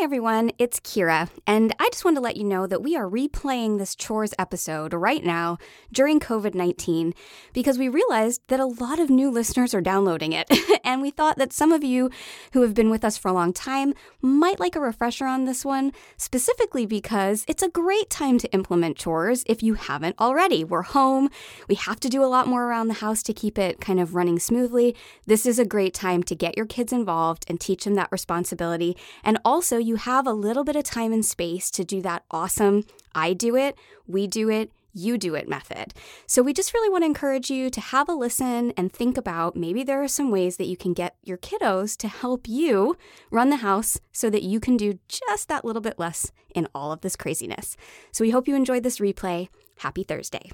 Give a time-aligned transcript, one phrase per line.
[0.00, 0.50] Hi, everyone.
[0.56, 3.94] It's Kira, and I just want to let you know that we are replaying this
[3.94, 5.58] chores episode right now
[5.92, 7.12] during COVID 19
[7.52, 10.50] because we realized that a lot of new listeners are downloading it.
[10.84, 12.08] and we thought that some of you
[12.54, 13.92] who have been with us for a long time
[14.22, 18.96] might like a refresher on this one, specifically because it's a great time to implement
[18.96, 20.64] chores if you haven't already.
[20.64, 21.28] We're home,
[21.68, 24.14] we have to do a lot more around the house to keep it kind of
[24.14, 24.96] running smoothly.
[25.26, 28.96] This is a great time to get your kids involved and teach them that responsibility.
[29.22, 32.84] And also, you have a little bit of time and space to do that awesome
[33.14, 35.94] I do it, we do it, you do it method.
[36.26, 39.56] So, we just really want to encourage you to have a listen and think about
[39.56, 42.96] maybe there are some ways that you can get your kiddos to help you
[43.30, 46.92] run the house so that you can do just that little bit less in all
[46.92, 47.76] of this craziness.
[48.12, 49.48] So, we hope you enjoyed this replay.
[49.78, 50.50] Happy Thursday.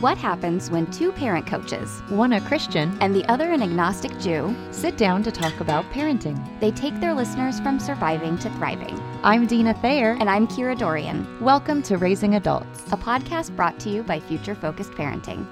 [0.00, 4.54] What happens when two parent coaches, one a Christian and the other an agnostic Jew,
[4.70, 6.36] sit down to talk about parenting?
[6.60, 9.00] They take their listeners from surviving to thriving.
[9.22, 10.18] I'm Dina Thayer.
[10.20, 11.40] And I'm Kira Dorian.
[11.40, 15.46] Welcome to Raising Adults, a podcast brought to you by Future Focused Parenting.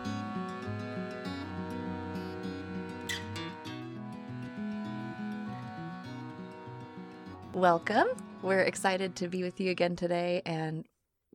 [7.55, 8.08] Welcome.
[8.42, 10.84] We're excited to be with you again today and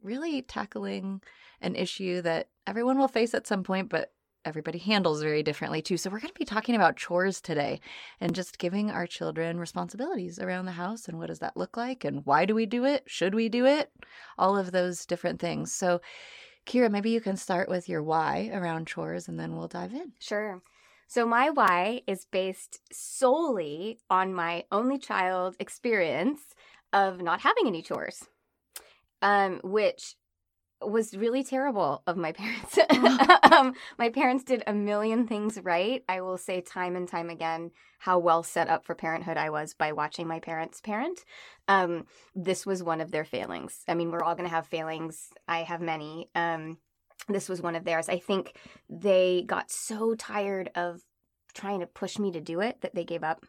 [0.04, 1.24] really tackling
[1.62, 4.14] an issue that everyone will face at some point, but
[4.46, 5.98] everybody handles very differently too.
[5.98, 7.82] So, we're going to be talking about chores today
[8.20, 12.04] and just giving our children responsibilities around the house and what does that look like
[12.04, 13.04] and why do we do it?
[13.06, 13.92] Should we do it?
[14.38, 15.72] All of those different things.
[15.74, 16.02] So,
[16.66, 20.14] Kira, maybe you can start with your why around chores and then we'll dive in.
[20.20, 20.62] Sure.
[21.08, 26.42] So, my why is based solely on my only child experience
[26.94, 28.26] of not having any chores
[29.22, 30.16] um, which
[30.82, 32.78] was really terrible of my parents.
[33.52, 36.04] um, my parents did a million things right.
[36.08, 39.74] I will say time and time again how well set up for parenthood I was
[39.74, 41.26] by watching my parents parent.
[41.68, 43.84] Um, this was one of their failings.
[43.88, 45.30] I mean, we're all going to have failings.
[45.48, 46.30] I have many.
[46.34, 46.78] Um,
[47.28, 48.10] this was one of theirs.
[48.10, 48.56] I think
[48.90, 51.02] they got so tired of
[51.54, 53.46] trying to push me to do it that they gave up.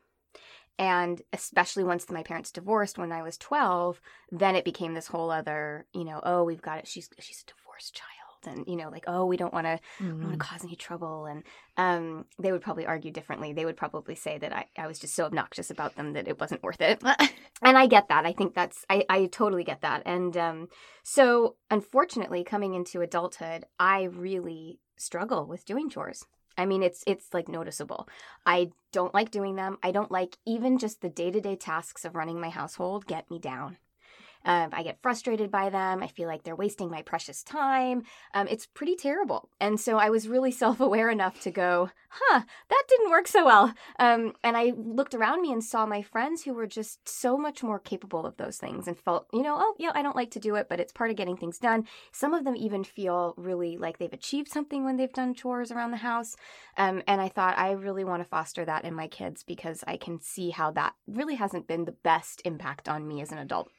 [0.81, 4.01] And especially once my parents divorced when I was 12,
[4.33, 6.89] then it became this whole other, you know, oh, we've got it.
[6.89, 8.09] She's she's a divorced child.
[8.47, 10.23] And, you know, like, oh, we don't want to mm-hmm.
[10.23, 11.27] want to cause any trouble.
[11.27, 11.43] And
[11.77, 13.53] um, they would probably argue differently.
[13.53, 16.41] They would probably say that I, I was just so obnoxious about them that it
[16.41, 17.03] wasn't worth it.
[17.63, 18.25] and I get that.
[18.25, 20.05] I think that's, I, I totally get that.
[20.07, 20.69] And um,
[21.03, 26.25] so, unfortunately, coming into adulthood, I really struggle with doing chores.
[26.61, 28.09] I mean, it's it's like noticeable.
[28.47, 29.79] I don't like doing them.
[29.83, 33.31] I don't like even just the day to day tasks of running my household get
[33.31, 33.79] me down.
[34.45, 36.03] Um, I get frustrated by them.
[36.03, 38.03] I feel like they're wasting my precious time.
[38.35, 39.51] Um, it's pretty terrible.
[39.61, 43.45] And so I was really self aware enough to go, huh, that didn't work so
[43.45, 43.75] well.
[43.99, 47.63] Um, and I looked around me and saw my friends who were just so much
[47.63, 50.41] more capable of those things and felt, you know, oh, yeah, I don't like to
[50.41, 51.87] do it, but it's part of getting things done.
[52.13, 55.91] Some of them even feel really like they've achieved something when they've done chores around
[55.91, 56.37] the house.
[56.77, 59.97] Um, and I thought, I really want to foster that in my kids because I
[59.97, 63.71] can see how that really hasn't been the best impact on me as an adult.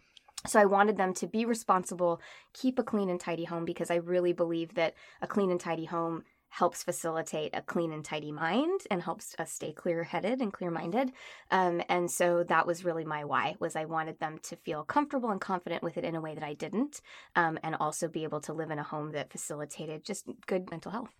[0.47, 2.21] So I wanted them to be responsible,
[2.53, 5.85] keep a clean and tidy home because I really believe that a clean and tidy
[5.85, 11.13] home helps facilitate a clean and tidy mind and helps us stay clear-headed and clear-minded.
[11.49, 15.29] Um, and so that was really my why was I wanted them to feel comfortable
[15.29, 16.99] and confident with it in a way that I didn't,
[17.37, 20.91] um, and also be able to live in a home that facilitated just good mental
[20.91, 21.15] health.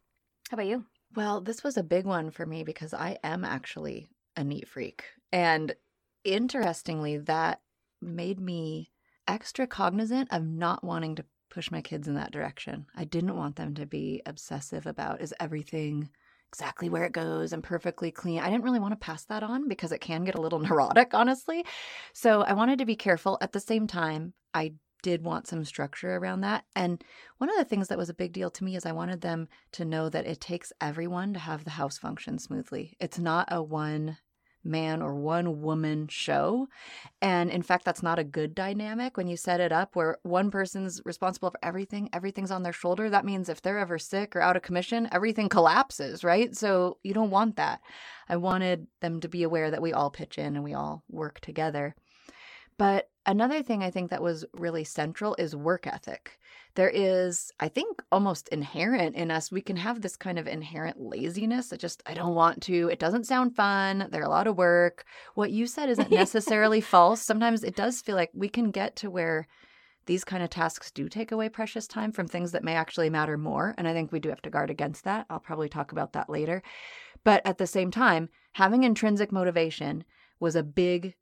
[0.49, 0.85] How about you?
[1.15, 5.05] Well, this was a big one for me because I am actually a neat freak,
[5.31, 5.73] and
[6.25, 7.61] interestingly, that
[8.01, 8.90] made me
[9.31, 12.85] extra cognizant of not wanting to push my kids in that direction.
[12.95, 16.09] I didn't want them to be obsessive about is everything
[16.49, 18.39] exactly where it goes and perfectly clean.
[18.39, 21.13] I didn't really want to pass that on because it can get a little neurotic,
[21.13, 21.65] honestly.
[22.13, 23.37] So I wanted to be careful.
[23.39, 26.65] At the same time, I did want some structure around that.
[26.75, 27.01] And
[27.37, 29.47] one of the things that was a big deal to me is I wanted them
[29.73, 32.97] to know that it takes everyone to have the house function smoothly.
[32.99, 34.17] It's not a one
[34.63, 36.67] man or one woman show.
[37.21, 40.51] And in fact, that's not a good dynamic when you set it up where one
[40.51, 43.09] person's responsible for everything, everything's on their shoulder.
[43.09, 46.55] That means if they're ever sick or out of commission, everything collapses, right?
[46.55, 47.81] So you don't want that.
[48.27, 51.39] I wanted them to be aware that we all pitch in and we all work
[51.41, 51.95] together.
[52.77, 56.39] But another thing I think that was really central is work ethic
[56.75, 59.51] there is, I think, almost inherent in us.
[59.51, 62.87] We can have this kind of inherent laziness that just, I don't want to.
[62.89, 64.07] It doesn't sound fun.
[64.09, 65.03] They're a lot of work.
[65.35, 67.21] What you said isn't necessarily false.
[67.21, 69.47] Sometimes it does feel like we can get to where
[70.05, 73.37] these kind of tasks do take away precious time from things that may actually matter
[73.37, 73.75] more.
[73.77, 75.25] And I think we do have to guard against that.
[75.29, 76.63] I'll probably talk about that later.
[77.23, 80.05] But at the same time, having intrinsic motivation,
[80.39, 81.13] was a big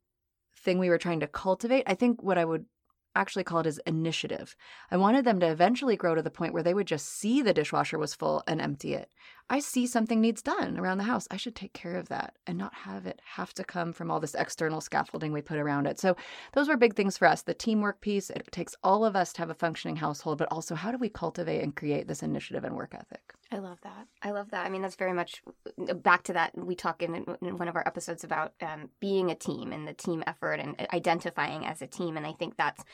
[0.60, 1.84] thing we were trying to cultivate.
[1.86, 2.66] I think what I would
[3.14, 4.54] actually call it is initiative.
[4.90, 7.54] I wanted them to eventually grow to the point where they would just see the
[7.54, 9.10] dishwasher was full and empty it.
[9.52, 11.26] I see something needs done around the house.
[11.28, 14.20] I should take care of that and not have it have to come from all
[14.20, 15.98] this external scaffolding we put around it.
[15.98, 16.16] So,
[16.52, 17.42] those were big things for us.
[17.42, 20.76] The teamwork piece, it takes all of us to have a functioning household, but also
[20.76, 23.34] how do we cultivate and create this initiative and work ethic?
[23.50, 24.06] I love that.
[24.22, 24.64] I love that.
[24.64, 25.42] I mean, that's very much
[25.88, 26.56] uh, back to that.
[26.56, 29.92] We talk in, in one of our episodes about um, being a team and the
[29.92, 32.16] team effort and identifying as a team.
[32.16, 32.84] And I think that's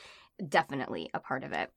[0.49, 1.71] definitely a part of it.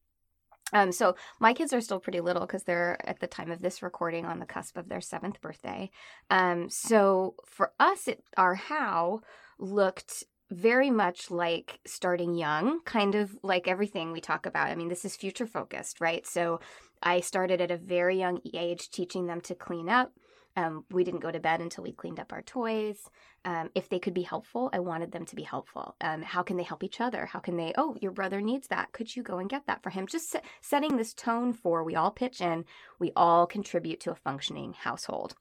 [0.72, 3.82] Um, so my kids are still pretty little because they're at the time of this
[3.82, 5.90] recording on the cusp of their seventh birthday.
[6.30, 9.20] Um, so for us, it, our how
[9.58, 14.68] looked very much like starting young, kind of like everything we talk about.
[14.68, 16.26] I mean, this is future focused, right?
[16.26, 16.60] So
[17.02, 20.12] I started at a very young age teaching them to clean up.
[20.56, 23.08] Um, we didn't go to bed until we cleaned up our toys.
[23.44, 25.94] Um, if they could be helpful, I wanted them to be helpful.
[26.00, 27.26] Um, how can they help each other?
[27.26, 28.92] How can they, oh, your brother needs that.
[28.92, 30.06] Could you go and get that for him?
[30.06, 32.64] Just setting this tone for we all pitch in,
[32.98, 35.34] we all contribute to a functioning household.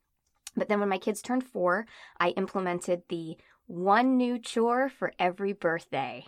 [0.56, 1.86] But then when my kids turned four,
[2.20, 6.26] I implemented the one new chore for every birthday.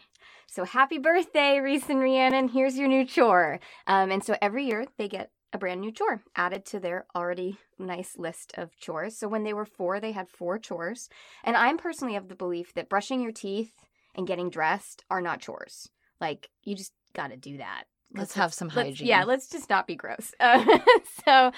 [0.48, 2.50] So happy birthday, Reese and Rhiannon.
[2.50, 3.60] Here's your new chore.
[3.88, 7.58] Um, and so every year they get a brand new chore added to their already
[7.78, 9.18] nice list of chores.
[9.18, 11.10] So when they were four, they had four chores.
[11.44, 13.74] And I'm personally of the belief that brushing your teeth
[14.16, 15.90] and getting dressed are not chores.
[16.20, 17.86] Like, you just got to do that.
[18.14, 19.08] Let's have some hygiene.
[19.08, 20.34] yeah, let's just not be gross.
[20.40, 20.80] Uh,
[21.26, 21.52] so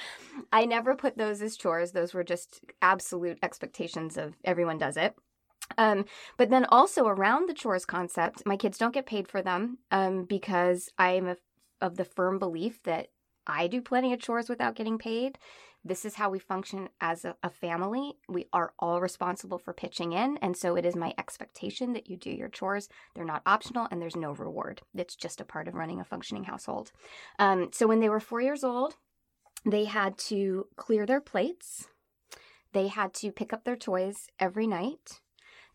[0.51, 1.91] I never put those as chores.
[1.91, 5.15] Those were just absolute expectations of everyone does it.
[5.77, 6.05] Um,
[6.37, 10.25] but then also around the chores concept, my kids don't get paid for them um,
[10.25, 11.37] because I'm a,
[11.81, 13.07] of the firm belief that
[13.47, 15.37] I do plenty of chores without getting paid.
[15.85, 18.13] This is how we function as a, a, family.
[18.29, 20.37] We are all responsible for pitching in.
[20.37, 22.87] And so it is my expectation that you do your chores.
[23.13, 24.81] They're not optional and there's no reward.
[24.95, 26.93] It's just a part of running a functioning household.
[27.37, 28.95] Um, so when they were four years old,
[29.65, 31.87] they had to clear their plates,
[32.73, 35.21] they had to pick up their toys every night.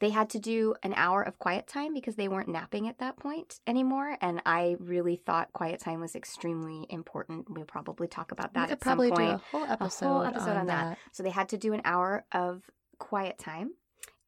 [0.01, 3.17] They had to do an hour of quiet time because they weren't napping at that
[3.17, 4.17] point anymore.
[4.21, 7.51] And I really thought quiet time was extremely important.
[7.51, 9.31] We'll probably talk about that we at probably some point.
[9.31, 10.85] Do a whole episode, a whole episode on, on that.
[10.91, 10.99] that.
[11.13, 12.63] So they had to do an hour of
[12.99, 13.73] quiet time.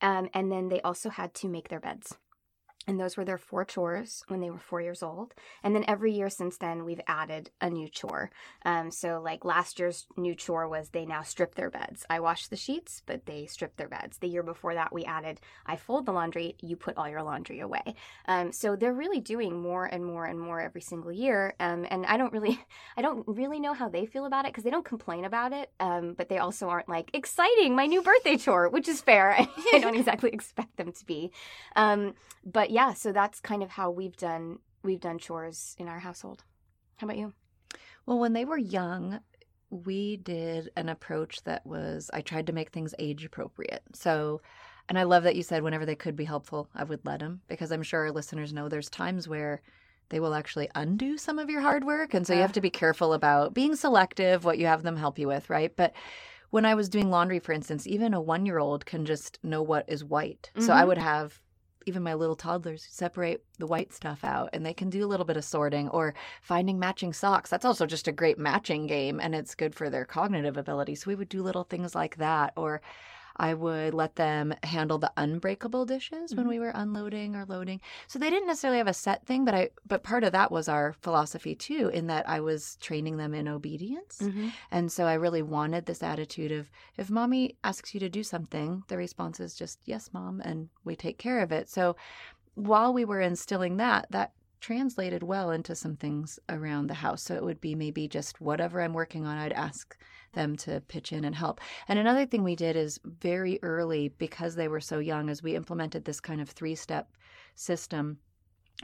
[0.03, 2.17] Um, and then they also had to make their beds.
[2.87, 5.35] And those were their four chores when they were four years old.
[5.63, 8.31] And then every year since then, we've added a new chore.
[8.65, 12.07] Um, so, like last year's new chore was they now strip their beds.
[12.09, 14.17] I wash the sheets, but they strip their beds.
[14.19, 17.61] The year before that, we added I fold the laundry, you put all your laundry
[17.61, 17.95] away.
[18.27, 21.55] Um, so they're really doing more and more and more every single year.
[21.61, 22.59] Um, and I don't really,
[22.97, 25.71] I don't really know how they feel about it because they don't complain about it.
[25.81, 29.33] Um, but they also aren't like exciting, my new birthday chore, which is fair.
[29.73, 31.31] I don't exactly expect them to be.
[31.77, 32.15] Um,
[32.71, 36.45] but yeah, so that's kind of how we've done we've done chores in our household.
[36.99, 37.33] How about you?
[38.07, 39.19] Well, when they were young,
[39.71, 43.83] we did an approach that was I tried to make things age appropriate.
[43.93, 44.41] So,
[44.89, 47.41] and I love that you said whenever they could be helpful, I would let them
[47.49, 49.63] because I'm sure our listeners know there's times where
[50.11, 52.15] they will actually undo some of your hard work.
[52.15, 55.19] And so you have to be careful about being selective what you have them help
[55.19, 55.75] you with, right?
[55.75, 55.93] But
[56.51, 59.61] when I was doing laundry, for instance, even a one year old can just know
[59.61, 60.53] what is white.
[60.55, 60.67] Mm-hmm.
[60.67, 60.89] So I mm-hmm.
[60.89, 61.41] would have
[61.91, 65.27] even my little toddlers separate the white stuff out and they can do a little
[65.27, 67.51] bit of sorting or finding matching socks.
[67.51, 70.95] That's also just a great matching game and it's good for their cognitive ability.
[70.95, 72.81] So we would do little things like that or
[73.37, 76.49] I would let them handle the unbreakable dishes when mm-hmm.
[76.49, 77.81] we were unloading or loading.
[78.07, 80.69] So they didn't necessarily have a set thing, but I but part of that was
[80.69, 84.19] our philosophy too, in that I was training them in obedience.
[84.23, 84.49] Mm-hmm.
[84.71, 88.83] And so I really wanted this attitude of if mommy asks you to do something,
[88.89, 91.69] the response is just yes, mom, and we take care of it.
[91.69, 91.97] So
[92.55, 97.23] while we were instilling that, that translated well into some things around the house.
[97.23, 99.97] So it would be maybe just whatever I'm working on, I'd ask
[100.33, 101.61] them to pitch in and help.
[101.89, 105.57] And another thing we did is very early, because they were so young, is we
[105.57, 107.11] implemented this kind of three step
[107.55, 108.19] system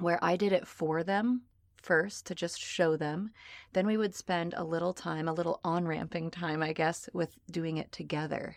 [0.01, 1.43] where I did it for them
[1.83, 3.31] first to just show them.
[3.73, 7.39] Then we would spend a little time, a little on ramping time, I guess, with
[7.51, 8.57] doing it together.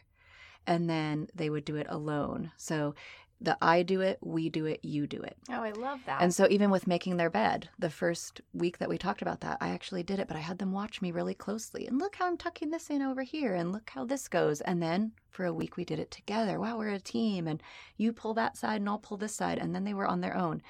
[0.65, 2.51] And then they would do it alone.
[2.57, 2.95] So
[3.41, 5.38] the I do it, we do it, you do it.
[5.50, 6.22] Oh, I love that.
[6.22, 9.58] And so even with making their bed, the first week that we talked about that,
[9.62, 11.88] I actually did it, but I had them watch me really closely.
[11.88, 14.62] And look how I'm tucking this in over here and look how this goes.
[14.62, 16.60] And then for a week we did it together.
[16.60, 17.63] Wow, we're a team and
[17.98, 20.36] you pull that side and I'll pull this side and then they were on their
[20.36, 20.62] own.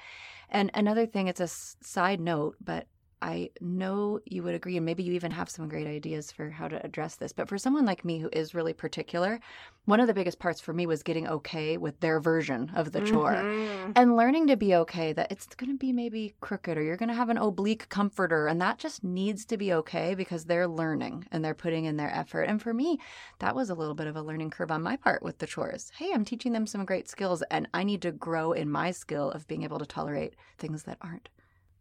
[0.48, 2.86] And another thing, it's a side note, but
[3.22, 6.68] I know you would agree, and maybe you even have some great ideas for how
[6.68, 7.32] to address this.
[7.32, 9.40] But for someone like me who is really particular,
[9.84, 13.02] one of the biggest parts for me was getting okay with their version of the
[13.02, 13.92] chore Mhm.
[13.94, 17.08] and learning to be okay that it's going to be maybe crooked or you're going
[17.10, 18.46] to have an oblique comforter.
[18.46, 22.14] And that just needs to be okay because they're learning and they're putting in their
[22.14, 22.44] effort.
[22.44, 22.98] And for me,
[23.38, 25.90] that was a little bit of a learning curve on my part with the chores.
[25.98, 29.30] Hey, I'm teaching them some great skills, and I need to grow in my skill
[29.30, 31.28] of being able to tolerate things that aren't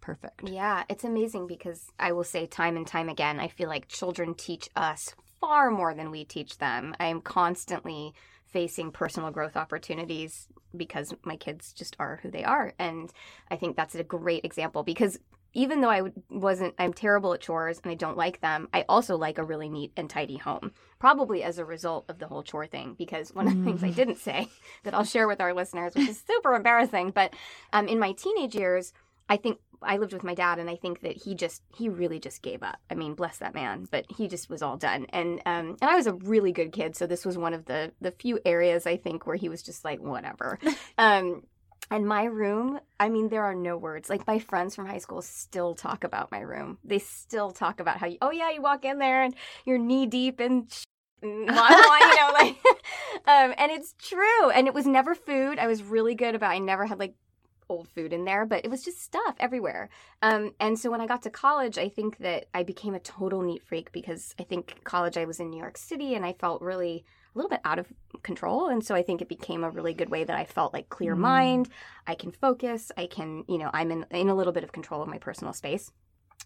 [0.01, 0.47] perfect.
[0.47, 4.33] Yeah, it's amazing because I will say time and time again, I feel like children
[4.33, 6.95] teach us far more than we teach them.
[6.99, 8.13] I am constantly
[8.45, 12.73] facing personal growth opportunities because my kids just are who they are.
[12.79, 13.11] And
[13.51, 15.19] I think that's a great example because
[15.53, 19.17] even though I wasn't, I'm terrible at chores and I don't like them, I also
[19.17, 20.71] like a really neat and tidy home.
[20.99, 23.89] Probably as a result of the whole chore thing, because one of the things I
[23.89, 23.95] Mhm.
[23.95, 24.47] didn't say
[24.83, 27.33] that I'll share with our listeners, which is super embarrassing, but
[27.73, 28.93] um, in my teenage years,
[29.27, 32.19] I think I lived with my dad, and I think that he just he really
[32.19, 32.77] just gave up.
[32.89, 35.05] I mean, bless that man, but he just was all done.
[35.09, 37.91] And um, and I was a really good kid, so this was one of the
[38.01, 40.59] the few areas I think where he was just like whatever.
[40.97, 41.43] um,
[41.91, 44.09] and my room, I mean, there are no words.
[44.09, 46.77] Like my friends from high school still talk about my room.
[46.83, 49.33] They still talk about how you, oh yeah, you walk in there and
[49.65, 50.67] you're knee deep sh- and
[51.47, 51.69] blah,
[51.99, 52.57] you know, like,
[53.25, 54.51] um, and it's true.
[54.51, 55.57] And it was never food.
[55.57, 56.51] I was really good about.
[56.51, 57.15] I never had like
[57.69, 59.89] old food in there, but it was just stuff everywhere.
[60.21, 63.41] Um, and so when I got to college, I think that I became a total
[63.41, 66.61] neat freak because I think college I was in New York City and I felt
[66.61, 67.87] really a little bit out of
[68.23, 68.67] control.
[68.67, 71.15] And so I think it became a really good way that I felt like clear
[71.15, 71.19] Mm.
[71.19, 71.69] mind.
[72.07, 72.91] I can focus.
[72.97, 75.53] I can, you know, I'm in, in a little bit of control of my personal
[75.53, 75.91] space.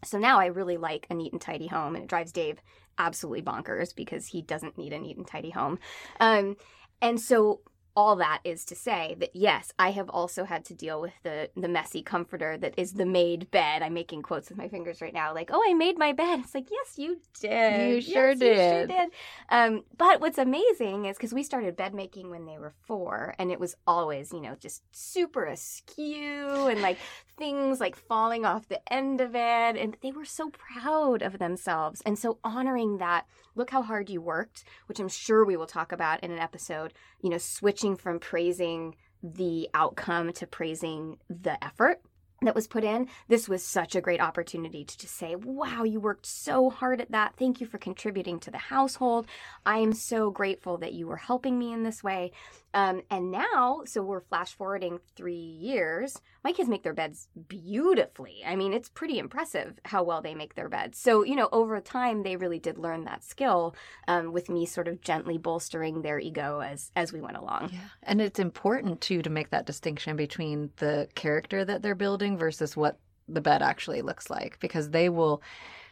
[0.03, 2.59] So now I really like a neat and tidy home, and it drives Dave
[2.97, 5.79] absolutely bonkers because he doesn't need a neat and tidy home.
[6.19, 6.57] Um,
[7.01, 7.61] and so
[7.95, 11.49] all that is to say that yes, I have also had to deal with the
[11.55, 13.81] the messy comforter that is the made bed.
[13.81, 16.55] I'm making quotes with my fingers right now, like, "Oh, I made my bed." It's
[16.55, 17.75] like, yes, you did.
[17.75, 18.87] You Yes, sure You sure did.
[18.87, 19.09] did.
[19.49, 23.51] Um, but what's amazing is because we started bed making when they were four, and
[23.51, 26.97] it was always, you know, just super askew and like
[27.37, 32.01] things like falling off the end of it, and they were so proud of themselves,
[32.05, 33.25] and so honoring that.
[33.55, 36.91] Look how hard you worked, which I'm sure we will talk about in an episode
[37.23, 37.37] you know,
[37.83, 41.99] switching from praising the outcome to praising the effort
[42.41, 43.09] that was put in.
[43.27, 47.11] This was such a great opportunity to just say, wow, you worked so hard at
[47.11, 47.35] that.
[47.35, 49.27] Thank you for contributing to the household.
[49.65, 52.31] I am so grateful that you were helping me in this way.
[52.73, 56.21] Um, and now, so we're flash forwarding three years.
[56.43, 58.43] My kids make their beds beautifully.
[58.45, 60.97] I mean, it's pretty impressive how well they make their beds.
[60.97, 63.75] So, you know, over time, they really did learn that skill
[64.07, 67.69] um, with me sort of gently bolstering their ego as as we went along.
[67.71, 67.79] Yeah.
[68.03, 72.75] And it's important too to make that distinction between the character that they're building versus
[72.75, 75.41] what the bed actually looks like because they will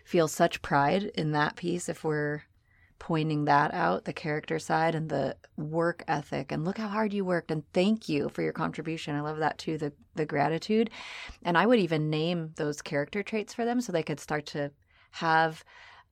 [0.03, 2.41] feel such pride in that piece if we're
[3.01, 7.25] pointing that out the character side and the work ethic and look how hard you
[7.25, 9.15] worked and thank you for your contribution.
[9.15, 10.91] I love that too the the gratitude.
[11.41, 14.69] And i would even name those character traits for them so they could start to
[15.09, 15.65] have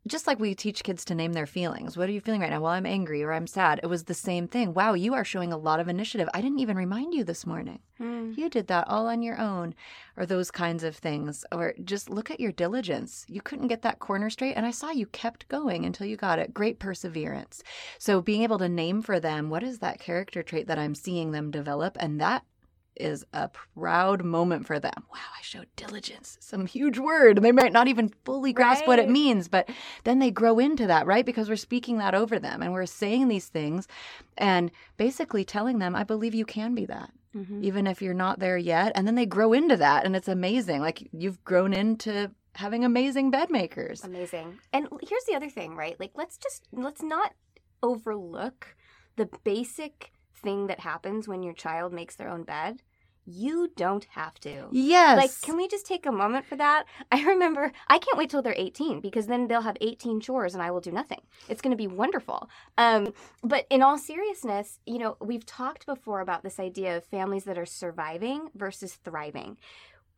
[0.08, 1.98] just like we teach kids to name their feelings.
[1.98, 2.62] What are you feeling right now?
[2.62, 3.80] Well, I'm angry or I'm sad.
[3.84, 4.74] It was the same thing.
[4.74, 6.30] Wow, you are showing a lot of initiative.
[6.34, 7.80] I didn't even remind you this morning.
[7.98, 8.32] Hmm.
[8.36, 9.76] You did that all on your own,
[10.16, 11.46] or those kinds of things.
[11.52, 13.26] Or just look at your diligence.
[13.28, 16.40] You couldn't get that corner straight, and I saw you kept going until you got
[16.40, 16.54] it.
[16.54, 17.62] Great perseverance.
[17.98, 21.32] So, being able to name for them what is that character trait that I'm seeing
[21.32, 22.44] them develop, and that
[23.00, 24.94] is a proud moment for them.
[25.12, 26.38] Wow, I showed diligence.
[26.42, 27.42] Some huge word.
[27.42, 29.70] They might not even fully grasp what it means, but
[30.04, 31.26] then they grow into that, right?
[31.26, 33.88] Because we're speaking that over them and we're saying these things
[34.38, 37.64] and basically telling them, I believe you can be that, Mhm.
[37.64, 38.92] even if you're not there yet.
[38.96, 40.82] And then they grow into that and it's amazing.
[40.82, 44.04] Like you've grown into having amazing bed makers.
[44.04, 44.60] Amazing.
[44.74, 45.98] And here's the other thing, right?
[46.00, 47.34] Like let's just let's not
[47.82, 48.76] overlook
[49.16, 52.82] the basic thing that happens when your child makes their own bed.
[53.32, 54.68] You don't have to.
[54.72, 55.18] Yes.
[55.18, 56.86] Like, can we just take a moment for that?
[57.12, 60.64] I remember, I can't wait till they're 18 because then they'll have 18 chores and
[60.64, 61.22] I will do nothing.
[61.48, 62.50] It's going to be wonderful.
[62.78, 67.44] Um, but in all seriousness, you know, we've talked before about this idea of families
[67.44, 69.58] that are surviving versus thriving.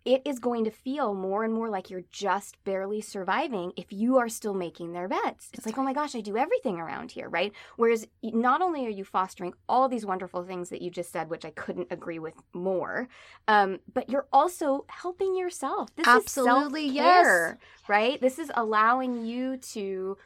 [0.04, 4.18] It is going to feel more and more like you're just barely surviving if you
[4.18, 5.50] are still making their beds.
[5.54, 7.54] It's like, oh my gosh, I do everything around here, right?
[7.78, 11.46] Whereas not only are you fostering all these wonderful things that you just said, which
[11.46, 13.08] I couldn't agree with more,
[13.48, 15.96] um, but you're also helping yourself.
[15.96, 17.56] This Absolutely, is yes.
[17.88, 18.20] right?
[18.20, 20.18] This is allowing you to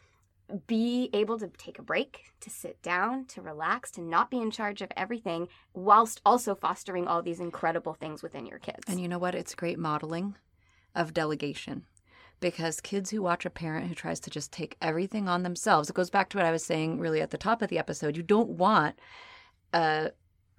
[0.67, 4.51] be able to take a break, to sit down, to relax, to not be in
[4.51, 8.83] charge of everything, whilst also fostering all these incredible things within your kids.
[8.87, 9.35] And you know what?
[9.35, 10.35] It's great modeling
[10.93, 11.85] of delegation
[12.39, 15.95] because kids who watch a parent who tries to just take everything on themselves, it
[15.95, 18.15] goes back to what I was saying really at the top of the episode.
[18.17, 18.99] You don't want
[19.73, 20.11] a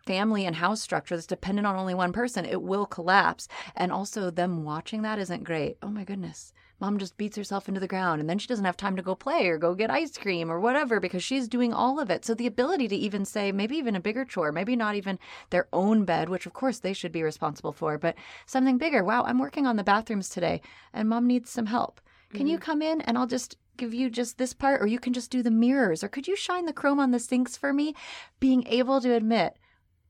[0.05, 2.45] family and house structure that's dependent on only one person.
[2.45, 3.49] It will collapse.
[3.75, 5.79] And also, them watching that isn't great.
[5.83, 6.53] Oh my goodness.
[6.81, 9.15] Mom just beats herself into the ground and then she doesn't have time to go
[9.15, 12.25] play or go get ice cream or whatever because she's doing all of it.
[12.25, 15.19] So, the ability to even say, maybe even a bigger chore, maybe not even
[15.51, 18.15] their own bed, which of course they should be responsible for, but
[18.45, 19.03] something bigger.
[19.03, 20.61] Wow, I'm working on the bathrooms today
[20.93, 22.01] and mom needs some help.
[22.31, 22.49] Can mm-hmm.
[22.49, 25.31] you come in and I'll just give you just this part, or you can just
[25.31, 27.95] do the mirrors, or could you shine the chrome on the sinks for me?
[28.41, 29.57] Being able to admit,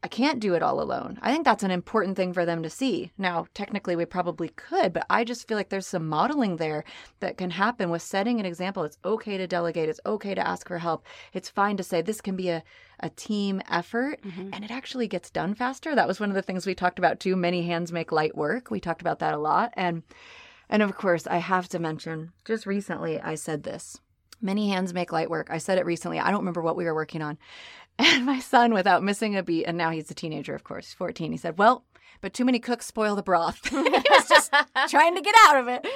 [0.03, 1.19] I can't do it all alone.
[1.23, 3.13] I think that's an important thing for them to see.
[3.19, 6.85] Now, technically, we probably could, but I just feel like there's some modeling there
[7.21, 8.85] that can happen with setting an example.
[8.85, 11.05] It's okay to delegate, it's okay to ask for help.
[11.33, 12.63] It's fine to say this can be a,
[13.01, 14.51] a team effort mm-hmm.
[14.53, 15.95] and it actually gets done faster.
[15.95, 17.35] That was one of the things we talked about too.
[17.35, 18.71] Many hands make light work.
[18.71, 19.73] We talked about that a lot.
[19.75, 20.03] And
[20.69, 24.01] and of course, I have to mention, just recently I said this.
[24.41, 25.49] Many hands make light work.
[25.51, 26.19] I said it recently.
[26.19, 27.39] I don't remember what we were working on.
[27.99, 31.33] And my son, without missing a beat, and now he's a teenager, of course, 14,
[31.33, 31.83] he said, Well,
[32.21, 33.67] but too many cooks spoil the broth.
[33.69, 34.53] he was just
[34.89, 35.87] trying to get out of it.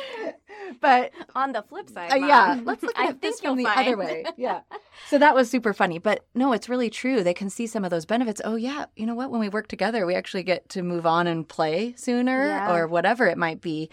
[0.80, 3.88] But on the flip side, uh, yeah, let's look at this from the find.
[3.88, 4.24] other way.
[4.36, 4.60] Yeah.
[5.08, 5.98] So that was super funny.
[5.98, 7.22] But no, it's really true.
[7.22, 8.40] They can see some of those benefits.
[8.44, 8.86] Oh, yeah.
[8.96, 9.30] You know what?
[9.30, 12.72] When we work together, we actually get to move on and play sooner yeah.
[12.72, 13.90] or whatever it might be.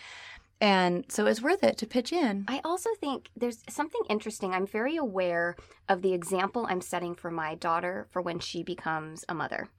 [0.59, 2.45] And so it's worth it to pitch in.
[2.47, 4.53] I also think there's something interesting.
[4.53, 5.55] I'm very aware
[5.87, 9.69] of the example I'm setting for my daughter for when she becomes a mother.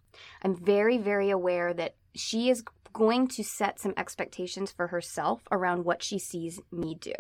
[0.43, 5.85] I'm very, very aware that she is going to set some expectations for herself around
[5.85, 7.13] what she sees me do.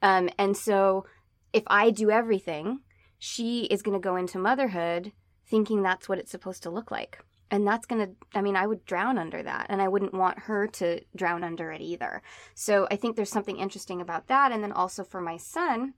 [0.00, 1.06] Um, and so
[1.52, 2.80] if I do everything,
[3.18, 5.12] she is going to go into motherhood
[5.46, 7.18] thinking that's what it's supposed to look like
[7.52, 10.38] and that's going to i mean i would drown under that and i wouldn't want
[10.40, 12.22] her to drown under it either
[12.54, 15.94] so i think there's something interesting about that and then also for my son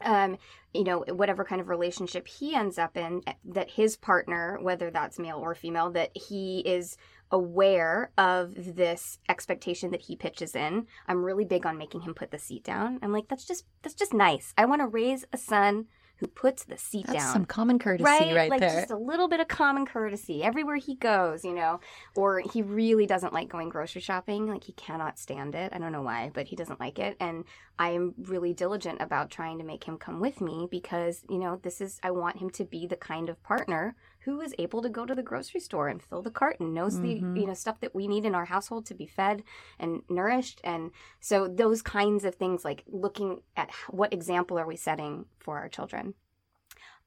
[0.00, 0.38] um,
[0.72, 5.20] you know, whatever kind of relationship he ends up in, that his partner, whether that's
[5.20, 6.96] male or female, that he is
[7.30, 10.86] aware of this expectation that he pitches in.
[11.06, 12.98] I'm really big on making him put the seat down.
[13.02, 14.52] I'm like, that's just that's just nice.
[14.58, 17.32] I want to raise a son who puts the seat That's down.
[17.32, 18.80] Some common courtesy right, right like there.
[18.80, 21.80] Just a little bit of common courtesy everywhere he goes, you know.
[22.14, 24.46] Or he really doesn't like going grocery shopping.
[24.46, 25.72] Like he cannot stand it.
[25.74, 27.16] I don't know why, but he doesn't like it.
[27.18, 27.44] And
[27.78, 31.58] I am really diligent about trying to make him come with me because, you know,
[31.62, 34.88] this is I want him to be the kind of partner who is able to
[34.88, 37.34] go to the grocery store and fill the cart and knows mm-hmm.
[37.34, 39.42] the you know stuff that we need in our household to be fed
[39.78, 40.60] and nourished.
[40.64, 45.58] And so those kinds of things like looking at what example are we setting for
[45.58, 46.14] our children?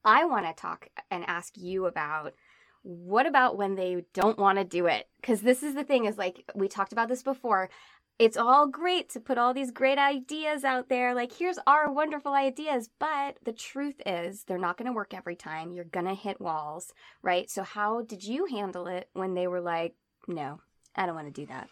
[0.03, 2.33] I want to talk and ask you about
[2.83, 5.09] what about when they don't want to do it?
[5.19, 7.69] Because this is the thing is like we talked about this before
[8.19, 11.13] it's all great to put all these great ideas out there.
[11.13, 12.89] Like, here's our wonderful ideas.
[12.99, 15.71] But the truth is, they're not going to work every time.
[15.71, 17.49] You're going to hit walls, right?
[17.49, 19.95] So, how did you handle it when they were like,
[20.27, 20.61] no,
[20.95, 21.69] I don't want to do that?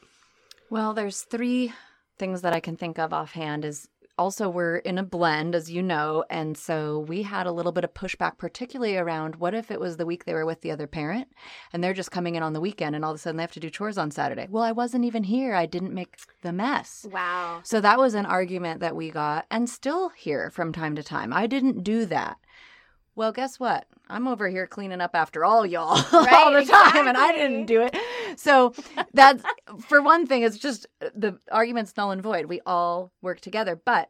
[0.70, 1.74] Well, there's three
[2.18, 5.82] things that I can think of offhand is also we're in a blend as you
[5.82, 9.80] know and so we had a little bit of pushback particularly around what if it
[9.80, 11.28] was the week they were with the other parent
[11.74, 13.52] and they're just coming in on the weekend and all of a sudden they have
[13.52, 14.48] to do chores on saturday.
[14.50, 15.54] Well i wasn't even here.
[15.54, 17.06] I didn't make the mess.
[17.12, 17.62] Wow.
[17.64, 21.34] So that was an argument that we got and still hear from time to time.
[21.34, 22.38] I didn't do that
[23.16, 23.88] well, guess what?
[24.10, 27.08] I'm over here cleaning up after all y'all right, all the time, exactly.
[27.08, 27.96] and I didn't do it.
[28.38, 28.74] So
[29.14, 29.44] that's
[29.88, 30.44] for one thing.
[30.44, 32.46] It's just uh, the argument's null and void.
[32.46, 33.80] We all work together.
[33.84, 34.10] But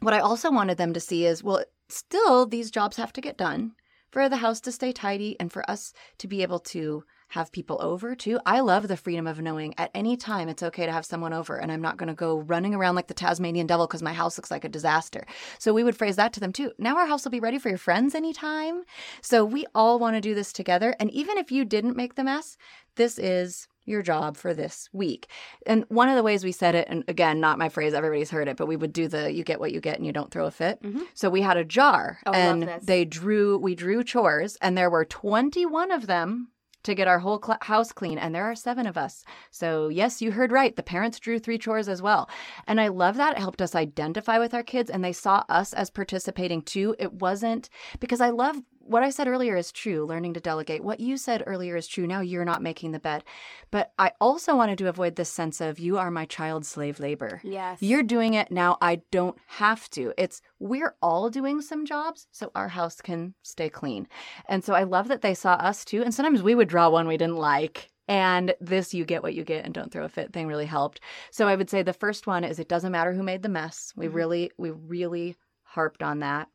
[0.00, 3.36] what I also wanted them to see is, well, still these jobs have to get
[3.36, 3.72] done
[4.10, 7.78] for the house to stay tidy and for us to be able to have people
[7.80, 8.38] over too.
[8.44, 11.56] I love the freedom of knowing at any time it's okay to have someone over
[11.56, 14.36] and I'm not going to go running around like the Tasmanian devil because my house
[14.36, 15.24] looks like a disaster.
[15.58, 16.72] So we would phrase that to them too.
[16.76, 18.82] Now our house will be ready for your friends anytime.
[19.22, 20.94] So we all want to do this together.
[20.98, 22.56] And even if you didn't make the mess,
[22.96, 25.28] this is your job for this week.
[25.66, 28.48] And one of the ways we said it, and again, not my phrase, everybody's heard
[28.48, 30.46] it, but we would do the you get what you get and you don't throw
[30.46, 30.82] a fit.
[30.82, 31.02] Mm-hmm.
[31.14, 35.04] So we had a jar oh, and they drew, we drew chores, and there were
[35.04, 36.48] 21 of them
[36.82, 39.24] to get our whole cl- house clean, and there are seven of us.
[39.50, 40.74] So, yes, you heard right.
[40.74, 42.28] The parents drew three chores as well.
[42.66, 43.36] And I love that.
[43.36, 46.94] It helped us identify with our kids, and they saw us as participating too.
[46.98, 48.56] It wasn't because I love
[48.90, 50.82] what I said earlier is true, learning to delegate.
[50.82, 52.06] What you said earlier is true.
[52.06, 53.22] Now you're not making the bed.
[53.70, 57.40] But I also wanted to avoid this sense of you are my child slave labor.
[57.44, 57.80] Yes.
[57.80, 58.78] You're doing it now.
[58.80, 60.12] I don't have to.
[60.18, 64.08] It's we're all doing some jobs so our house can stay clean.
[64.48, 66.02] And so I love that they saw us too.
[66.02, 69.44] And sometimes we would draw one we didn't like And this you get what you
[69.44, 70.98] get and don't throw a fit thing really helped.
[71.30, 73.92] So I would say the first one is it doesn't matter who made the mess.
[73.94, 74.14] We Mhm.
[74.14, 76.48] really, we really harped on that.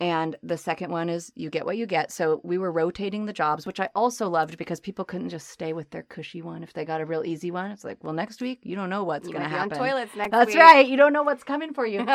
[0.00, 2.10] And the second one is you get what you get.
[2.10, 5.74] So we were rotating the jobs, which I also loved because people couldn't just stay
[5.74, 7.70] with their cushy one if they got a real easy one.
[7.70, 9.74] It's like, well, next week you don't know what's going to happen.
[9.74, 10.56] on toilets next That's week.
[10.56, 10.88] right.
[10.88, 12.06] You don't know what's coming for you.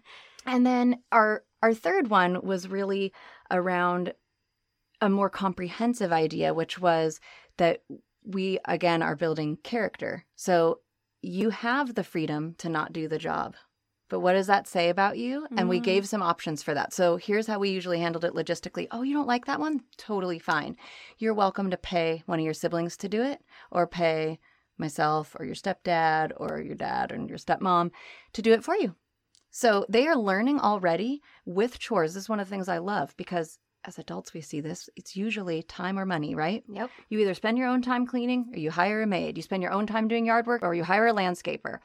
[0.46, 3.14] and then our our third one was really
[3.50, 4.12] around
[5.00, 7.20] a more comprehensive idea, which was
[7.56, 7.82] that
[8.22, 10.26] we again are building character.
[10.36, 10.80] So
[11.22, 13.56] you have the freedom to not do the job.
[14.10, 15.46] But what does that say about you?
[15.56, 15.84] And we Mm.
[15.84, 16.92] gave some options for that.
[16.92, 18.88] So here's how we usually handled it logistically.
[18.90, 19.84] Oh, you don't like that one?
[19.96, 20.76] Totally fine.
[21.16, 24.38] You're welcome to pay one of your siblings to do it or pay
[24.76, 27.90] myself or your stepdad or your dad and your stepmom
[28.34, 28.94] to do it for you.
[29.50, 32.14] So they are learning already with chores.
[32.14, 34.90] This is one of the things I love because as adults, we see this.
[34.94, 36.62] It's usually time or money, right?
[36.68, 36.90] Yep.
[37.08, 39.38] You either spend your own time cleaning or you hire a maid.
[39.38, 41.78] You spend your own time doing yard work or you hire a landscaper.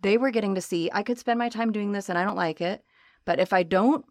[0.00, 2.36] They were getting to see I could spend my time doing this and I don't
[2.36, 2.84] like it.
[3.24, 4.04] But if I don't,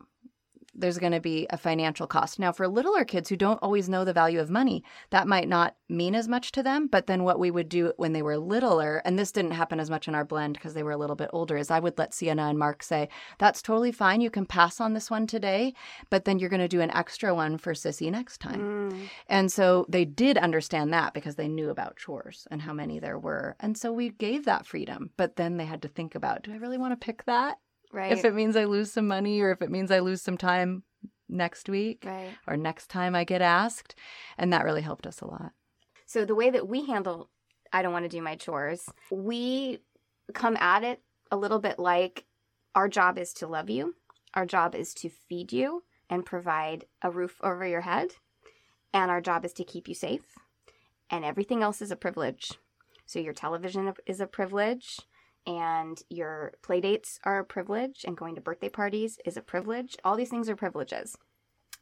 [0.75, 2.39] there's going to be a financial cost.
[2.39, 5.75] Now, for littler kids who don't always know the value of money, that might not
[5.89, 6.87] mean as much to them.
[6.87, 9.89] But then what we would do when they were littler, and this didn't happen as
[9.89, 12.13] much in our blend because they were a little bit older, is I would let
[12.13, 13.09] Sienna and Mark say,
[13.39, 14.21] That's totally fine.
[14.21, 15.73] You can pass on this one today,
[16.09, 18.91] but then you're going to do an extra one for Sissy next time.
[18.91, 19.09] Mm.
[19.27, 23.19] And so they did understand that because they knew about chores and how many there
[23.19, 23.55] were.
[23.59, 25.11] And so we gave that freedom.
[25.17, 27.57] But then they had to think about do I really want to pick that?
[27.91, 28.11] Right.
[28.11, 30.83] If it means I lose some money or if it means I lose some time
[31.29, 32.31] next week right.
[32.47, 33.95] or next time I get asked.
[34.37, 35.51] And that really helped us a lot.
[36.05, 37.29] So the way that we handle
[37.73, 39.79] I don't want to do my chores, we
[40.33, 42.25] come at it a little bit like
[42.73, 43.95] our job is to love you.
[44.33, 48.11] Our job is to feed you and provide a roof over your head.
[48.93, 50.21] And our job is to keep you safe.
[51.09, 52.53] And everything else is a privilege.
[53.05, 54.99] So your television is a privilege
[55.45, 59.95] and your play dates are a privilege and going to birthday parties is a privilege.
[60.03, 61.17] All these things are privileges.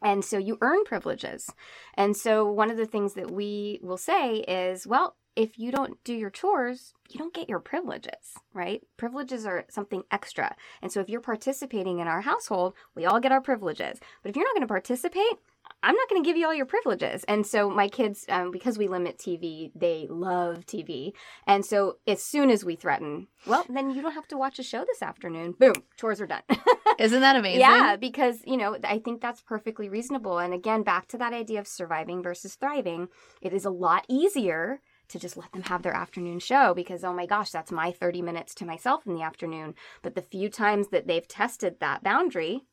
[0.02, 1.50] And so you earn privileges.
[1.96, 6.04] And so one of the things that we will say is, well, if you don't
[6.04, 8.84] do your chores, you don't get your privileges, right?
[8.98, 10.56] Privileges are something extra.
[10.82, 14.00] And so if you're participating in our household, we all get our privileges.
[14.22, 15.40] But if you're not going to participate,
[15.84, 17.26] I'm not going to give you all your privileges.
[17.26, 21.12] And so my kids, um, because we limit TV, they love TV.
[21.46, 24.64] And so as soon as we threaten, well, then you don't have to watch a
[24.64, 25.56] show this afternoon.
[25.60, 26.44] Boom, chores are done.
[27.00, 27.60] Isn't that amazing?
[27.60, 30.40] Yeah, because, you know, I think that's perfectly reasonable.
[30.40, 33.10] And again, back to that idea of surviving versus thriving,
[33.42, 37.14] it is a lot easier to just let them have their afternoon show because, oh
[37.14, 39.76] my gosh, that's my 30 minutes to myself in the afternoon.
[40.02, 42.64] But the few times that they've tested that boundary,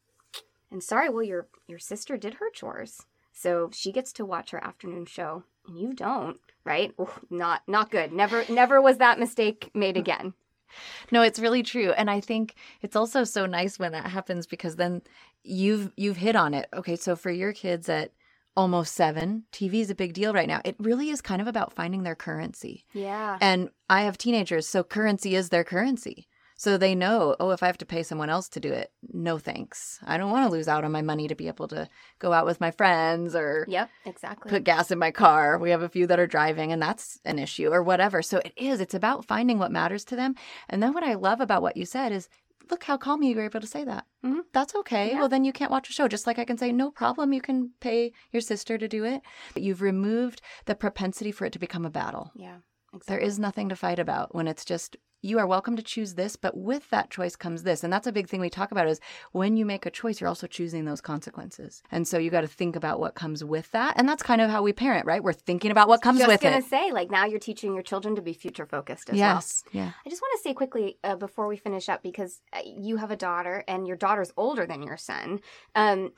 [0.70, 4.62] and sorry, well, your your sister did her chores, so she gets to watch her
[4.62, 6.92] afternoon show, and you don't, right?
[7.00, 8.12] Ooh, not not good.
[8.12, 10.34] Never never was that mistake made again.
[11.10, 11.90] No, it's really true.
[11.92, 15.02] And I think it's also so nice when that happens because then
[15.42, 16.68] you've you've hit on it.
[16.74, 18.12] Okay, so for your kids at
[18.56, 20.60] almost 7, TV is a big deal right now.
[20.64, 22.84] It really is kind of about finding their currency.
[22.92, 23.38] Yeah.
[23.40, 26.26] And I have teenagers, so currency is their currency.
[26.60, 29.38] So they know, oh, if I have to pay someone else to do it, no
[29.38, 29.98] thanks.
[30.04, 32.44] I don't want to lose out on my money to be able to go out
[32.44, 33.88] with my friends or Yep.
[34.04, 34.50] Exactly.
[34.50, 35.56] put gas in my car.
[35.58, 38.20] We have a few that are driving, and that's an issue or whatever.
[38.20, 40.34] So it is, it's about finding what matters to them.
[40.68, 42.28] And then what I love about what you said is,
[42.70, 44.04] look how calm you were able to say that.
[44.22, 44.42] Mhm.
[44.52, 45.12] That's okay.
[45.12, 45.20] Yeah.
[45.20, 46.08] Well, then you can't watch a show.
[46.08, 49.22] Just like I can say, no problem, you can pay your sister to do it.
[49.54, 52.32] But you've removed the propensity for it to become a battle.
[52.36, 52.58] yeah.
[52.92, 53.14] Exactly.
[53.16, 56.36] There is nothing to fight about when it's just you are welcome to choose this,
[56.36, 57.84] but with that choice comes this.
[57.84, 59.00] And that's a big thing we talk about is
[59.32, 61.82] when you make a choice, you're also choosing those consequences.
[61.90, 63.94] And so you got to think about what comes with that.
[63.96, 65.22] And that's kind of how we parent, right?
[65.22, 66.64] We're thinking about what comes just with gonna it.
[66.64, 69.64] say, like now you're teaching your children to be future focused as yes.
[69.72, 69.92] Yeah.
[70.04, 73.10] I just want to say quickly uh, before we finish up because uh, you have
[73.10, 75.40] a daughter and your daughter's older than your son.
[75.74, 76.12] Um,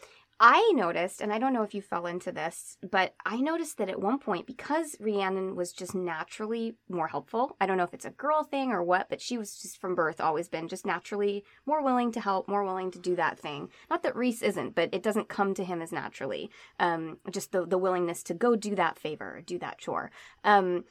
[0.44, 3.88] I noticed, and I don't know if you fell into this, but I noticed that
[3.88, 8.04] at one point, because Rhiannon was just naturally more helpful, I don't know if it's
[8.04, 11.44] a girl thing or what, but she was just from birth always been just naturally
[11.64, 13.68] more willing to help, more willing to do that thing.
[13.88, 16.50] Not that Reese isn't, but it doesn't come to him as naturally.
[16.80, 20.10] Um, just the, the willingness to go do that favor, do that chore.
[20.42, 20.86] Um,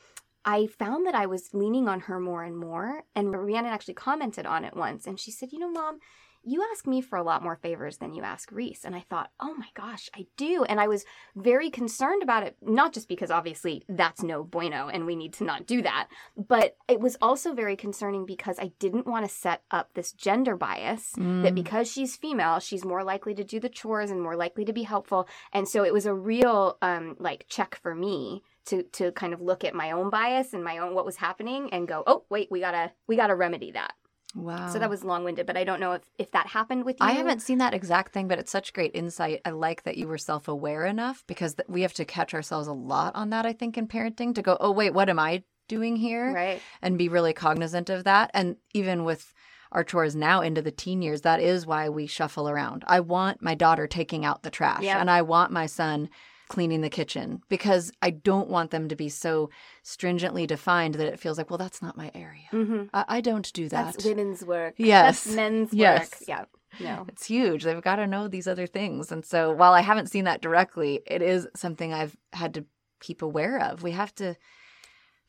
[0.45, 3.03] I found that I was leaning on her more and more.
[3.13, 5.05] And Rhiannon actually commented on it once.
[5.05, 5.99] And she said, You know, mom,
[6.43, 8.83] you ask me for a lot more favors than you ask Reese.
[8.83, 10.63] And I thought, Oh my gosh, I do.
[10.63, 15.05] And I was very concerned about it, not just because obviously that's no bueno and
[15.05, 19.07] we need to not do that, but it was also very concerning because I didn't
[19.07, 21.55] want to set up this gender bias that Mm.
[21.55, 24.83] because she's female, she's more likely to do the chores and more likely to be
[24.83, 25.27] helpful.
[25.53, 29.41] And so it was a real um, like check for me to to kind of
[29.41, 32.49] look at my own bias and my own what was happening and go, oh wait,
[32.51, 33.93] we gotta we gotta remedy that.
[34.35, 34.69] Wow.
[34.69, 37.05] So that was long winded, but I don't know if if that happened with you.
[37.05, 39.41] I haven't seen that exact thing, but it's such great insight.
[39.45, 42.67] I like that you were self aware enough because th- we have to catch ourselves
[42.67, 45.43] a lot on that, I think, in parenting to go, oh, wait, what am I
[45.67, 46.33] doing here?
[46.33, 46.61] right.
[46.81, 48.31] And be really cognizant of that.
[48.33, 49.33] And even with
[49.71, 52.83] our chores now into the teen years, that is why we shuffle around.
[52.87, 54.97] I want my daughter taking out the trash Yep.
[54.97, 56.09] and I want my son
[56.51, 59.49] cleaning the kitchen because I don't want them to be so
[59.83, 62.49] stringently defined that it feels like, well, that's not my area.
[62.51, 62.83] Mm-hmm.
[62.93, 63.93] I, I don't do that.
[63.93, 64.73] That's women's work.
[64.75, 65.23] Yes.
[65.23, 66.11] That's men's Yes.
[66.11, 66.19] work.
[66.27, 66.43] Yeah.
[66.81, 67.05] No.
[67.07, 67.63] It's huge.
[67.63, 69.13] They've got to know these other things.
[69.13, 72.65] And so while I haven't seen that directly, it is something I've had to
[72.99, 73.81] keep aware of.
[73.81, 74.35] We have to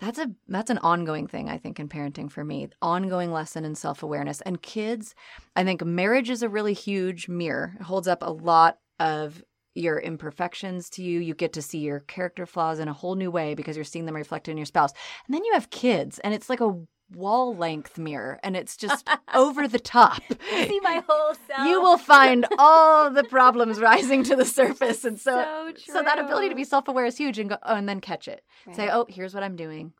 [0.01, 2.69] that's a that's an ongoing thing I think in parenting for me.
[2.83, 4.41] Ongoing lesson in self-awareness.
[4.41, 5.15] And kids,
[5.55, 7.77] I think marriage is a really huge mirror.
[7.79, 11.21] It holds up a lot of your imperfections to you.
[11.21, 14.07] You get to see your character flaws in a whole new way because you're seeing
[14.07, 14.93] them reflected in your spouse.
[15.27, 16.79] And then you have kids and it's like a
[17.15, 20.23] wall length mirror and it's just over the top.
[20.51, 21.67] See my whole self.
[21.67, 26.19] You will find all the problems rising to the surface, and so so, so, that
[26.19, 28.43] ability to be self-aware is huge, and go oh, and then catch it.
[28.73, 29.93] Say, oh, here's what I'm doing.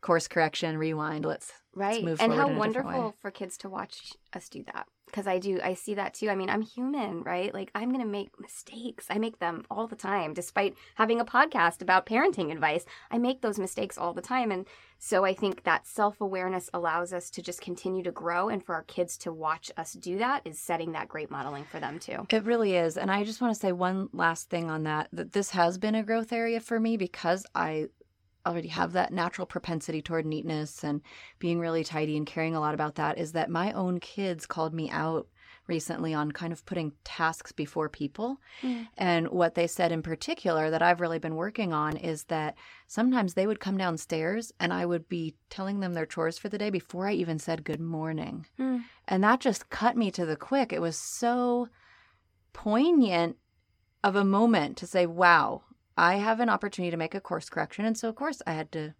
[0.00, 1.24] Course correction, rewind.
[1.24, 2.94] Let's right move and how in a different way.
[2.94, 6.28] wonderful for kids to watch us do that because i do i see that too.
[6.28, 7.52] I mean i'm human right?
[7.52, 9.06] Like i'm gonna make mistakes.
[9.10, 12.84] I make them all the time despite having a podcast about parenting advice.
[13.10, 14.66] I make those mistakes all the time and
[14.98, 18.84] so i think that self-awareness allows us to just continue to grow and for our
[18.84, 22.26] kids to watch us do that is setting that great modeling for them too.
[22.30, 22.96] It really is.
[22.96, 25.94] And I just want to say one last thing on that that this has been
[25.94, 27.88] a growth area for me because I
[28.46, 31.00] already have that natural propensity toward neatness and
[31.38, 34.74] being really tidy and caring a lot about that is that my own kids called
[34.74, 35.28] me out
[35.66, 38.38] recently on kind of putting tasks before people.
[38.62, 38.88] Mm.
[38.98, 42.54] And what they said in particular that I've really been working on is that
[42.86, 46.58] sometimes they would come downstairs and I would be telling them their chores for the
[46.58, 48.46] day before I even said good morning.
[48.58, 48.84] Mm.
[49.08, 50.72] And that just cut me to the quick.
[50.72, 51.68] It was so
[52.52, 53.36] poignant
[54.02, 55.62] of a moment to say, wow,
[55.96, 57.84] I have an opportunity to make a course correction.
[57.84, 58.94] And so, of course, I had to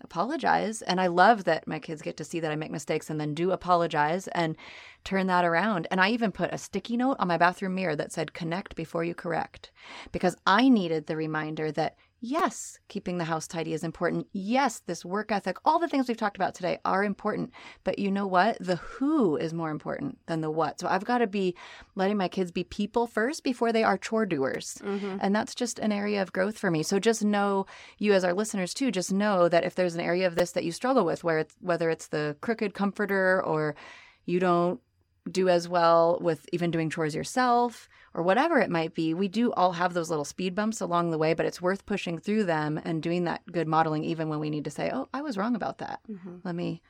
[0.00, 0.80] apologize.
[0.82, 3.34] And I love that my kids get to see that I make mistakes and then
[3.34, 4.56] do apologize and
[5.04, 5.86] turn that around.
[5.90, 9.04] And I even put a sticky note on my bathroom mirror that said, connect before
[9.04, 9.72] you correct,
[10.12, 11.96] because I needed the reminder that.
[12.20, 14.26] Yes, keeping the house tidy is important.
[14.32, 17.52] Yes, this work ethic, all the things we've talked about today are important.
[17.84, 18.56] But you know what?
[18.58, 20.80] The who is more important than the what.
[20.80, 21.54] So I've got to be
[21.94, 24.78] letting my kids be people first before they are chore doers.
[24.82, 25.18] Mm-hmm.
[25.20, 26.82] And that's just an area of growth for me.
[26.82, 27.66] So just know,
[27.98, 30.64] you as our listeners too, just know that if there's an area of this that
[30.64, 33.76] you struggle with, where it's whether it's the crooked comforter or
[34.24, 34.80] you don't
[35.28, 39.52] do as well with even doing chores yourself or whatever it might be, we do
[39.52, 42.80] all have those little speed bumps along the way, but it's worth pushing through them
[42.84, 45.54] and doing that good modeling even when we need to say, "Oh, I was wrong
[45.54, 46.00] about that.
[46.10, 46.36] Mm-hmm.
[46.44, 46.82] Let me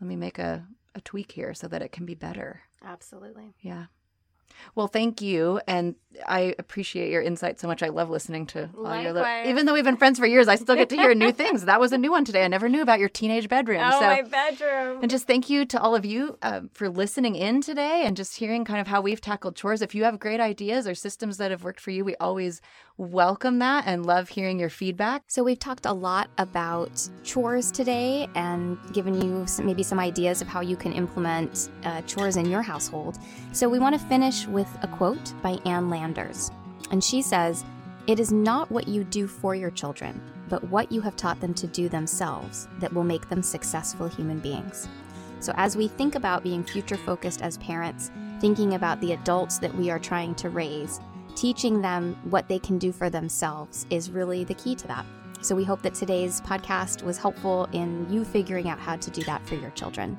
[0.00, 3.54] let me make a a tweak here so that it can be better." Absolutely.
[3.60, 3.86] Yeah.
[4.74, 5.94] Well, thank you, and
[6.28, 7.82] I appreciate your insight so much.
[7.82, 9.12] I love listening to all your.
[9.12, 9.48] Li- Likewise.
[9.48, 11.64] Even though we've been friends for years, I still get to hear new things.
[11.64, 12.44] That was a new one today.
[12.44, 13.80] I never knew about your teenage bedroom.
[13.84, 15.00] Oh, so, my bedroom.
[15.02, 18.36] and just thank you to all of you uh, for listening in today and just
[18.36, 19.82] hearing kind of how we've tackled chores.
[19.82, 22.60] If you have great ideas or systems that have worked for you, we always
[22.96, 25.24] welcome that and love hearing your feedback.
[25.26, 30.40] So, we've talked a lot about chores today and given you some, maybe some ideas
[30.40, 33.18] of how you can implement uh, chores in your household.
[33.52, 36.50] So, we want to finish with a quote by Ann Landers.
[36.90, 37.64] And she says,
[38.06, 41.54] It is not what you do for your children, but what you have taught them
[41.54, 44.88] to do themselves that will make them successful human beings.
[45.40, 49.74] So, as we think about being future focused as parents, thinking about the adults that
[49.74, 51.00] we are trying to raise,
[51.34, 55.04] teaching them what they can do for themselves is really the key to that.
[55.40, 59.22] So we hope that today's podcast was helpful in you figuring out how to do
[59.24, 60.18] that for your children.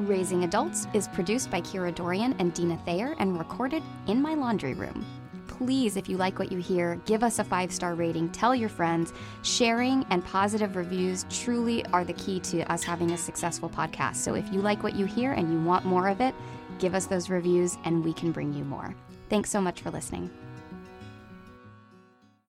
[0.00, 4.74] Raising Adults is produced by Kira Dorian and Dina Thayer and recorded in my laundry
[4.74, 5.04] room.
[5.46, 8.68] Please, if you like what you hear, give us a five star rating, tell your
[8.68, 9.12] friends.
[9.42, 14.16] Sharing and positive reviews truly are the key to us having a successful podcast.
[14.16, 16.34] So if you like what you hear and you want more of it,
[16.78, 18.94] give us those reviews and we can bring you more.
[19.30, 20.30] Thanks so much for listening.